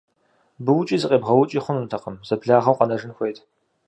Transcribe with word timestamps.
Быукӏи 0.65 0.97
зыкъебгъэукӏи 1.01 1.59
хъунутэкъым, 1.65 2.15
зэблагъэу 2.27 2.77
къэнэжын 2.77 3.11
хуейти. 3.15 3.43